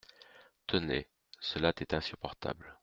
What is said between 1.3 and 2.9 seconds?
cela est insupportable.